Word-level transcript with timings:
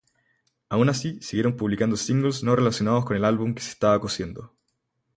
Aun 0.67 0.89
así 0.89 1.19
siguieron 1.21 1.55
publicando 1.57 1.95
singles 1.95 2.41
no 2.43 2.55
relacionados 2.55 3.05
con 3.05 3.15
el 3.17 3.23
álbum 3.23 3.53
que 3.53 3.61
se 3.61 3.69
estaba 3.69 4.01
cociendo. 4.01 4.51